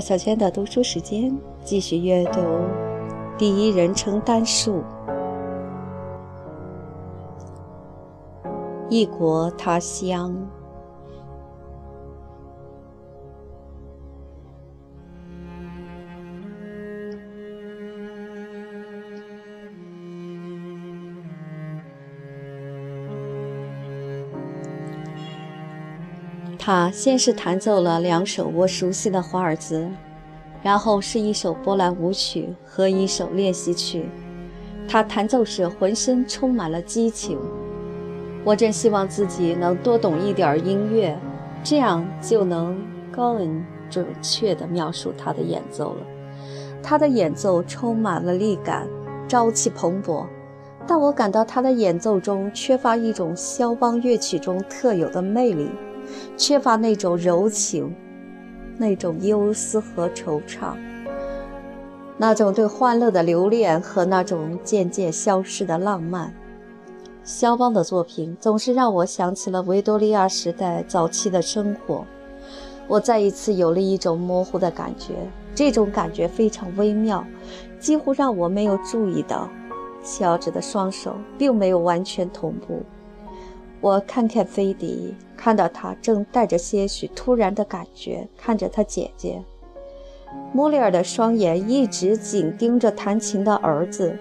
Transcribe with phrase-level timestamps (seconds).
[0.00, 2.40] 小娟的读书时间，继续阅读
[3.38, 4.82] 第一人称单数。
[8.88, 10.34] 异国他乡，
[26.66, 29.88] 他先是弹奏了两首我熟悉的华尔兹，
[30.64, 34.08] 然后是一首波兰舞曲和一首练习曲。
[34.88, 37.38] 他弹奏时浑身充满了激情。
[38.42, 41.16] 我真希望自己能多懂一点音乐，
[41.62, 42.76] 这样就能
[43.12, 46.00] 更准确地描述他的演奏了。
[46.82, 48.88] 他的演奏充满了力感，
[49.28, 50.26] 朝气蓬勃，
[50.84, 55.70] 但我感到他的演奏中缺乏一种肖邦乐曲中特有的魅力。
[56.36, 57.94] 缺乏那种柔情，
[58.78, 60.74] 那种忧思和惆怅，
[62.18, 66.34] 那种对欢乐的留恋和那种渐渐消失的浪漫。
[67.24, 72.04] 肖邦的作品总是让我想起了维多利亚时代早期的生活。
[72.86, 75.14] 我再一次有了一种模糊的感觉，
[75.54, 77.26] 这种感觉非常微妙，
[77.80, 79.50] 几乎让我没有注意到，
[80.04, 82.82] 乔治的双手并没有完全同步。
[83.80, 89.42] 我看看菲迪，看到他正带着些许突然的感觉看着他姐姐。
[90.52, 94.18] 穆里尔的双眼一直紧盯着弹琴的儿子，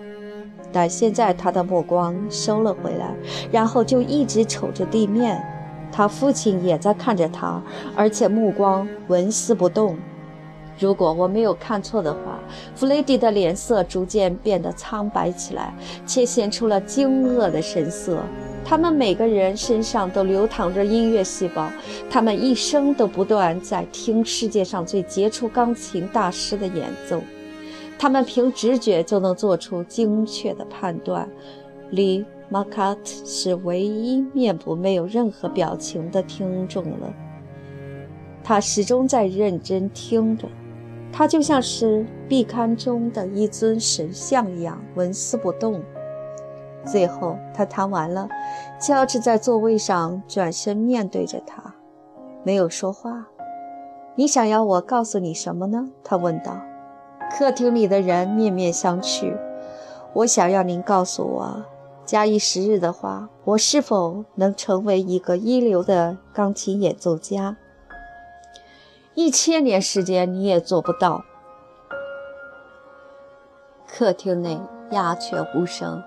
[0.72, 3.16] 但现在他的目光收了回来，
[3.52, 5.44] 然后就一直瞅着地面。
[5.92, 7.62] 他父亲也在看着他，
[7.96, 9.98] 而且目光纹丝不动。
[10.78, 12.38] 如果我没有看错的话，
[12.76, 15.74] 弗雷迪的脸色逐渐变得苍白起来，
[16.06, 18.20] 且显出了惊愕的神色。
[18.68, 21.70] 他们每个人身上都流淌着音乐细胞，
[22.10, 27.22] 他们一生都不断在听世界上最杰出钢琴大师的演奏。
[27.98, 31.30] 他们凭直觉就能做出精确的判断。
[31.92, 37.14] 李马卡特是唯一面部没有任何表情的听众了。
[38.44, 40.48] 他始终在认真听着，
[41.12, 45.82] 他就像是壁龛中的一尊神像一样纹丝不动。
[46.86, 48.28] 最后，他弹完了。
[48.80, 51.76] 乔治在座位上转身面对着他，
[52.44, 53.28] 没有说话。
[54.16, 55.90] 你想要我告诉你什么呢？
[56.04, 56.62] 他问道。
[57.38, 59.36] 客厅里的人面面相觑。
[60.14, 61.66] 我想要您告诉我，
[62.06, 67.58] 假以时日的话，我是否能成为一个一流的钢琴演奏家？
[69.16, 71.24] 一千年时间你也做不到。
[73.88, 74.60] 客厅内
[74.92, 76.02] 鸦雀无声。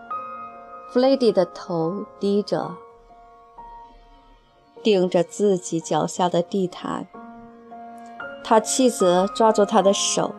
[0.91, 2.75] 弗雷迪的头低着，
[4.83, 7.07] 盯着自己脚下的地毯。
[8.43, 10.35] 他妻子抓住他的手，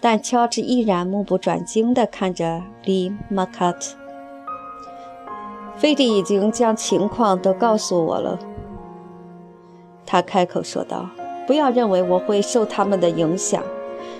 [0.00, 3.96] 但乔治依然目不转睛地看着李马卡特。
[5.76, 8.38] 菲迪已经将情况都告诉我了，
[10.06, 11.10] 他开口说道
[11.44, 13.60] ：“不要认为我会受他们的影响，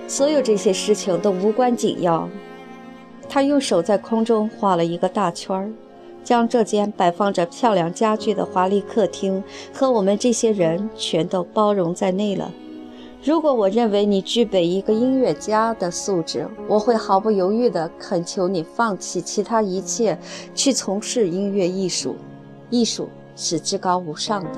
[0.09, 2.29] 所有这些事情都无关紧要。”
[3.29, 5.71] 他用手在空中画了一个大圈儿，
[6.23, 9.43] 将这间摆放着漂亮家具的华丽客厅
[9.73, 12.51] 和我们这些人全都包容在内了。
[13.23, 20.19] 如果我认为你具备一个音乐家的素质，我会毫不犹豫地恳求你放弃其他一切，
[20.55, 22.17] 去从事音乐艺术。
[22.69, 24.51] 艺术是至高无上的，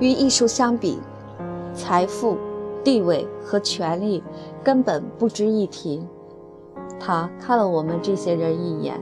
[0.00, 0.98] 与艺术相比，
[1.74, 2.38] 财富、
[2.82, 4.22] 地位和权力
[4.64, 6.02] 根本不值一提。
[7.00, 8.98] 他看了我们这些人一眼，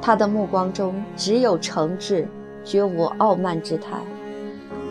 [0.00, 2.26] 他的目光中只有诚挚、
[2.64, 3.96] 绝无傲慢之态。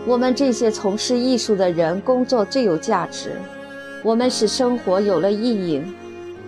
[0.07, 3.33] 我们这些从事艺术的人工作最有价值，
[4.03, 5.81] 我们使生活有了意义，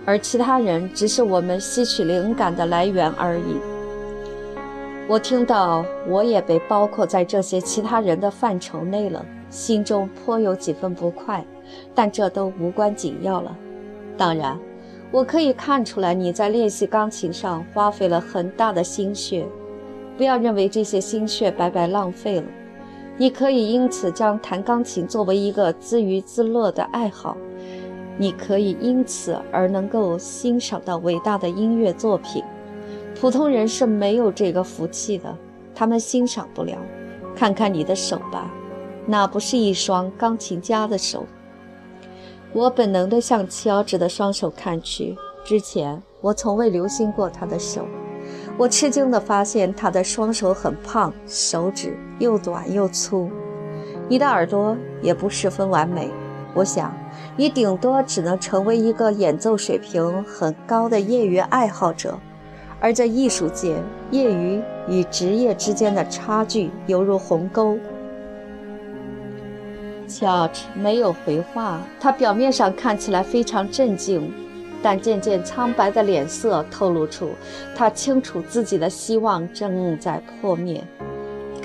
[0.06, 3.56] 而其他人只是我们吸取灵感的来源而已。
[5.07, 11.45] 我听到我也被包括在这些其他人的范畴内了，心中颇有几分不快，
[11.94, 13.56] 但这都无关紧要了。
[14.18, 14.57] 当然。
[15.12, 19.46] 我可以看出来你在练习钢琴上花费了很大的心血，
[20.18, 22.46] 不要认为这些心血白白浪费了。
[23.18, 27.36] 你可以因此将弹钢琴作为一个自娱自乐的爱好，
[28.18, 32.42] 你可以因此而能够欣赏到伟大的音乐作品。
[33.19, 35.38] 普通人是没有这个福气的，
[35.75, 36.78] 他们欣赏不了。
[37.36, 38.50] 看看你的手吧，
[39.06, 41.25] 那不是一双钢琴家的手。
[42.53, 45.15] 我本能地向乔治的双手看去。
[45.44, 47.86] 之前我从未留心过他的手。
[48.57, 53.30] 我吃惊地发现他的双手很胖，手指又短又粗。
[54.07, 56.12] 你的耳朵也不十分完美。
[56.53, 56.94] 我想，
[57.38, 62.19] 你顶多只能成为一个演奏水平很高的业余爱好者，
[62.81, 63.81] 而在艺术界，
[64.12, 67.77] 业余与职业之间的差距犹如鸿沟。
[70.19, 74.31] 乔治没有回话，他表面上看起来非常镇静，
[74.84, 77.30] 但渐渐苍白的脸色透露出
[77.75, 80.84] 他清楚自己的希望正在破灭。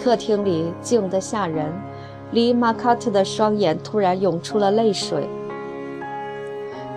[0.03, 1.73] 客厅里静得吓人。
[2.33, 5.29] 离马卡特的双眼突然涌出了泪水。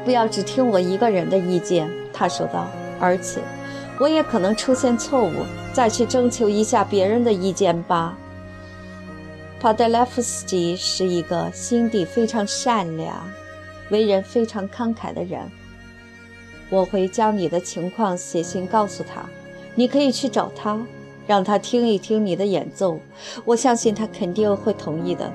[0.04, 2.66] 不要只听我一个人的意见，他说道。
[3.00, 3.40] 而且，
[4.00, 5.32] 我也可能出现错误，
[5.72, 8.18] 再去征求一下别人的意见吧。
[9.60, 13.30] 帕德莱夫斯基是一个心地非常善良、
[13.90, 15.42] 为人非常慷慨的人。
[16.70, 19.30] 我会将你的情况写信告诉他，
[19.76, 20.80] 你可以去找他。
[21.28, 22.98] 让他听一听你的演奏，
[23.46, 25.32] 我相信他肯定会同意的。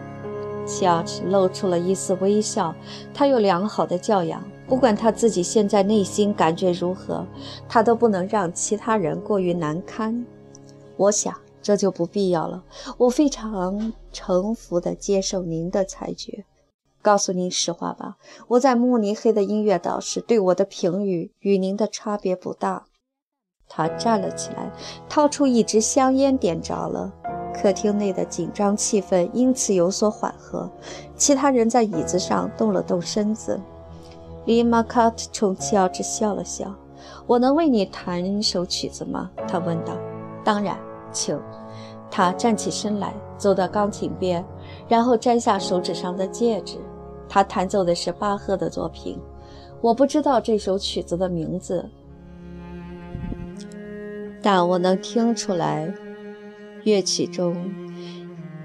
[0.67, 2.75] 乔治露出了一丝微笑。
[3.13, 7.25] 他有良好的教养，不管他自己现在内心感觉如何，
[7.69, 10.25] 他都不能让其他人过于难堪。
[10.97, 11.33] 我想
[11.65, 12.63] 这就不必要了。
[12.99, 16.45] 我非常诚服地接受您的裁决。
[17.03, 18.17] 告诉您实话吧，
[18.49, 22.85] 我在慕尼黑的音乐导师对我的评语与您的差别不大。
[23.69, 24.71] 他站了起来，
[25.09, 27.13] 掏出一支香烟，点着了。
[27.55, 30.71] 客厅内的紧张气氛因此有所缓和。
[31.17, 33.61] 其他人在椅子上动了动身子。
[34.45, 36.75] 李马卡特冲乔治笑了笑
[37.27, 39.97] ：“我能为你弹一首曲子吗？”他问道。
[40.45, 40.79] “当然，
[41.15, 41.41] 请。”
[42.11, 44.45] 他站起身来，走到钢琴边，
[44.87, 46.77] 然后摘下手指上的戒指。
[47.29, 49.19] 他弹奏的是巴赫的作品。
[49.81, 51.89] 我不知道这首曲子的名字。
[54.41, 55.93] 但我能听出来，
[56.85, 57.57] 乐曲中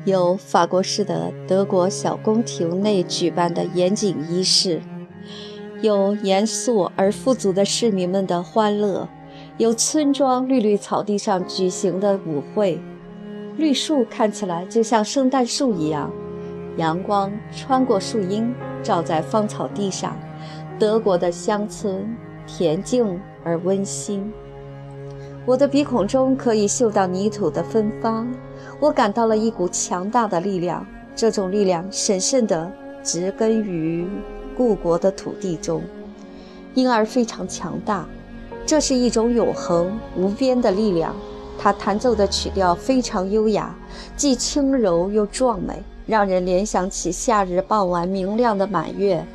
[0.05, 4.81] 有法国式的德国小宫廷内举办的严谨仪式，
[5.81, 9.07] 有严肃而富足的市民们的欢乐，
[9.59, 12.79] 有村庄绿绿草地上举行的舞会，
[13.57, 16.09] 绿树看起来就像圣诞树一样，
[16.77, 20.17] 阳光穿过树荫照在芳草地上，
[20.79, 22.07] 德国的乡村
[22.47, 24.31] 恬静而温馨。
[25.45, 28.31] 我的鼻孔中可以嗅到泥土的芬芳，
[28.79, 32.71] 我感到了一股强大的力量，这种力量神圣地
[33.03, 34.07] 植根于
[34.55, 35.81] 故国的土地中，
[36.75, 38.07] 因而非常强大。
[38.69, 41.15] 这是一种永恒无边的力量。
[41.57, 43.75] 他弹奏的曲调非常优雅，
[44.15, 49.25] 既轻柔又壮美，让人联想起夏日傍晚明亮的满月。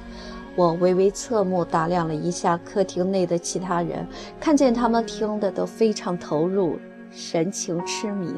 [0.55, 4.07] 我微微侧目打量了一下客厅内的其他人，
[4.39, 6.79] 看见他们听得都非常投入，
[7.11, 8.33] 神情痴迷。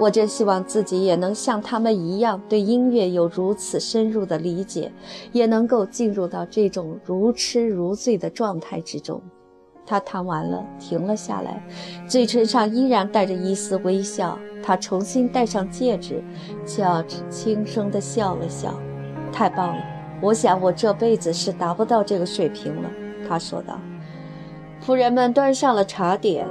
[0.00, 4.90] 我真希望自己也能像他们一样，对音乐有如此深入的理解，
[5.30, 9.22] 也能够进入到这种如痴如醉的状态之中。
[9.86, 11.62] 他弹完了，停了下来，
[12.06, 14.38] 嘴唇上依然带着一丝微笑。
[14.62, 16.24] 他重新戴上戒指，
[16.64, 18.74] 乔治轻声地笑了笑
[19.30, 19.84] ：“太棒了。”
[20.22, 22.90] 我想，我这辈子是达不到这个水平了。”
[23.28, 23.78] 他说道。
[24.82, 26.46] 仆人们端上了茶点。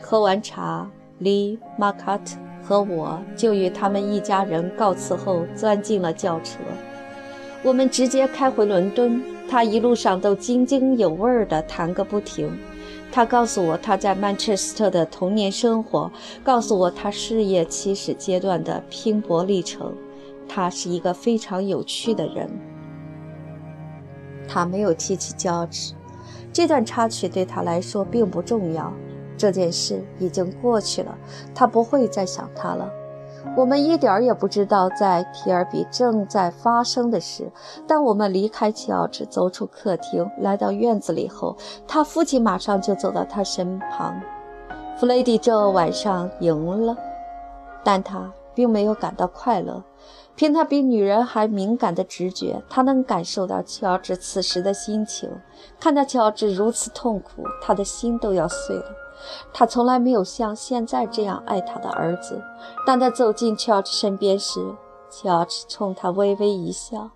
[0.00, 6.58] 喝完茶，李马卡特和我就与他们一家人告辞后，钻进了轿车。
[7.62, 9.22] 我们直接开回伦敦。
[9.50, 12.56] 他一路上都津津有味儿地谈个不停。
[13.10, 16.08] 他告诉我他在曼彻斯特的童年生活，
[16.44, 19.92] 告诉我他事业起始阶段的拼搏历程。
[20.48, 22.48] 他是一个非常有趣的人。
[24.46, 25.94] 他没有提起乔治，
[26.52, 28.92] 这段插曲对他来说并不重要。
[29.36, 31.18] 这件事已经过去了，
[31.52, 32.88] 他不会再想他了。
[33.56, 37.50] 我们一点儿也不知道在提尔比正在发生的事。
[37.86, 41.56] 当我们离开乔治，走出客厅，来到院子里后，
[41.86, 44.20] 他父亲马上就走到他身旁。
[44.98, 46.96] 弗雷迪这晚上赢了，
[47.82, 49.82] 但他并没有感到快乐。
[50.36, 55.30] 凭他比女人还敏感的直觉，他能感受到乔治此时的心情。
[55.78, 58.84] 看到乔治如此痛苦，他的心都要碎了。
[59.52, 62.42] 他从来没有像现在这样爱他的儿子。
[62.86, 64.60] 当他走进乔治身边时，
[65.10, 67.10] 乔治冲他微微一笑。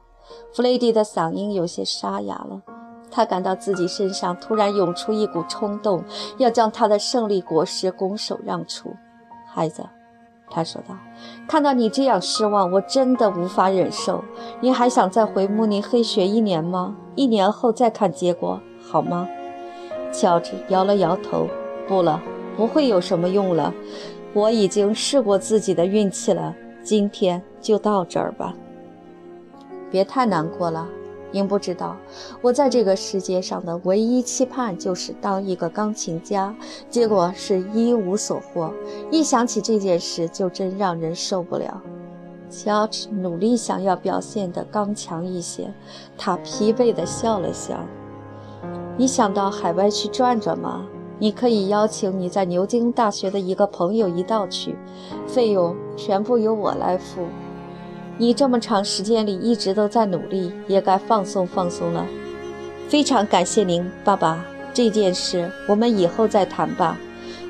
[0.53, 2.63] 弗雷迪的嗓音有些沙哑了。
[3.11, 6.03] 他感到自己身上突然涌出一股冲动，
[6.39, 8.95] 要将他的胜利果实拱手让出。
[9.47, 9.85] 孩子。
[10.51, 10.95] 他说道
[11.49, 14.23] ：“看到你这样失望，我真的无法忍受。
[14.61, 16.95] 你还想再回慕尼黑学一年吗？
[17.17, 19.27] 一年后再看结果，好吗？”
[20.13, 21.49] 乔治摇了摇头
[21.87, 22.21] ：“不了，
[22.57, 23.73] 不会有什么用了。
[24.33, 26.55] 我已经试过自己的运气了。
[26.83, 28.55] 今天就到这儿吧。”
[29.91, 30.89] 别太难过了。
[31.31, 31.97] 您不知道，
[32.41, 36.55] 我在这个世界上的唯一期盼就是当一个钢琴家，
[36.89, 38.73] 结果是一无所获。
[39.11, 41.83] 一想起这件事，就真让人受不了。
[42.49, 45.73] 乔治努力想要表现得刚强一些，
[46.17, 47.81] 他疲惫地笑了笑。
[48.97, 50.87] 你想到海外去转转吗？
[51.19, 54.77] 你可以邀请你在牛津大学的一个朋友一道去，
[55.27, 57.27] 费用全部由我来付。
[58.19, 62.07] 你这么长时间里一直都在努力，也该放松放松了。
[62.89, 64.45] 非常感谢您，爸爸。
[64.73, 66.99] 这件事我们以后再谈吧。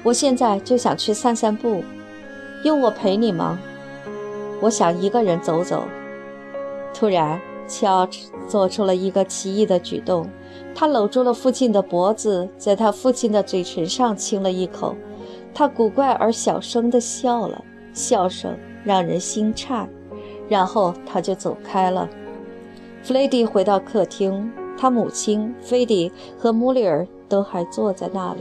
[0.02, 1.82] 我现在就想去散散步，
[2.64, 3.58] 用我陪你吗？
[4.60, 5.84] 我想一个人走走。
[6.92, 8.08] 突然，乔
[8.48, 10.28] 做出了一个奇异的举动，
[10.74, 14.94] 他搂住了父亲的脖子，在他父亲的嘴唇上亲了一口。
[15.52, 19.88] 他古怪而小声地笑了，笑声让人心颤。
[20.48, 22.08] 然后他就走开了。
[23.02, 28.40] 弗雷迪回到客厅，他母亲菲迪和穆里尔都还坐在那里。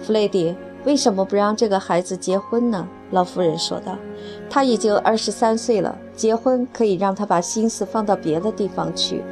[0.00, 2.88] 弗雷迪为什么不让这个孩子结婚呢？
[3.10, 3.96] 老夫人说道
[4.50, 9.24] ：“他已经二十三岁了，结婚可以让他把心思放到别的地方去。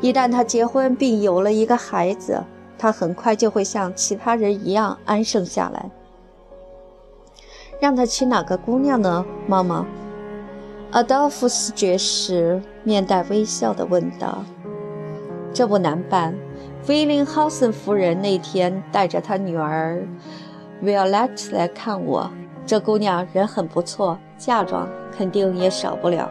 [0.00, 2.40] 一旦他结婚并有了一个孩子，
[2.78, 5.90] 他很快就会像其他人一样安生下来。
[7.80, 9.84] 让他娶哪个姑娘呢，妈妈？”
[10.92, 14.44] 阿道夫斯爵士面带微笑地问道
[15.52, 16.36] ：“这不难办。
[16.86, 20.06] 威廉豪森夫人那天带着她女儿
[20.82, 22.30] 维奥莱特来看我。
[22.64, 26.30] 这姑娘人很不错，嫁妆肯定也少不了。”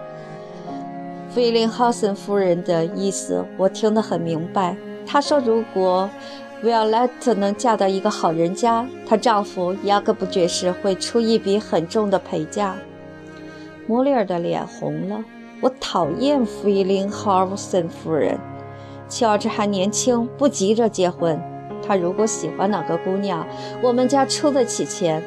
[1.35, 4.75] 威廉豪森夫人的意思我听得很明白。
[5.05, 6.09] 她说：“如果
[6.63, 12.75] 维奥莱特能嫁到一个好人家，她丈夫雅各布爵士会出一笔很重的陪嫁。”
[13.85, 15.23] 莫莉尔的脸红了。
[15.59, 18.37] 我讨厌菲林·哈森夫人。
[19.09, 21.41] 乔治还年轻，不急着结婚。
[21.81, 23.47] 他如果喜欢哪个姑娘，
[23.81, 25.23] 我们家出得起钱。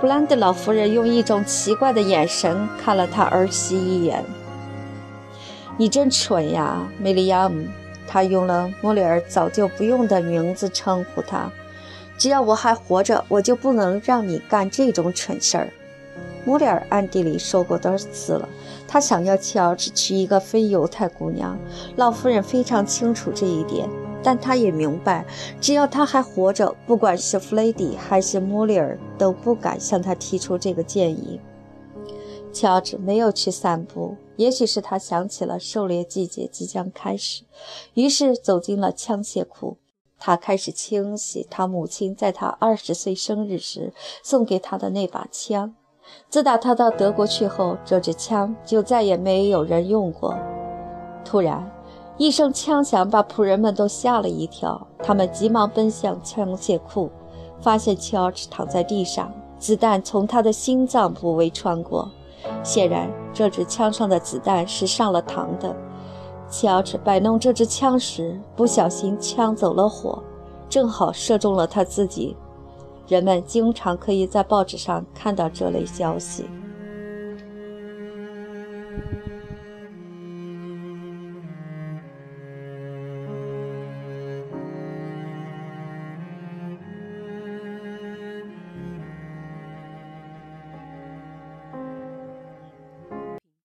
[0.00, 4.22] 布兰德老夫人用一种奇怪的眼神看了他儿媳一眼。
[5.76, 7.64] 你真蠢呀，梅利亚姆。
[8.06, 11.50] 他用了莫里尔早就不用的名字称呼她。
[12.16, 15.68] 只要我还活着，我就不能让你干这种蠢事儿。
[16.44, 18.48] 莫里尔暗地里说过多少次了？
[18.86, 21.58] 他想要乔治娶一个非犹太姑娘。
[21.96, 23.88] 老夫人非常清楚这一点，
[24.24, 25.24] 但他也明白，
[25.60, 31.38] 只要他还活着，不管是弗雷迪还是莫里尔都不敢向他提出这个建议。
[32.52, 37.42] 乔治没有去散步，也许是他想起了狩猎季节即将开始，
[37.94, 39.76] 于是走进了枪械库。
[40.18, 45.74] 他开始清洗他母亲在他二十岁生日时送给他的那把枪。
[46.30, 50.38] 自打他到德国去后，这支枪就再也没有人用过。
[51.24, 51.70] 突然，
[52.16, 57.10] 一声枪响把仆人们都吓了一跳，他们急忙奔向枪械库，
[57.60, 62.08] 发现乔治躺在地上，子弹从他的心脏部位穿过。
[62.62, 65.74] 显然，这支枪上的子弹是上了膛的。
[66.48, 70.22] 乔治摆弄这支枪时，不小心枪走了火，
[70.68, 72.36] 正好射中了他自己。
[73.08, 76.48] 人们经常可以在报纸上看到这类消息。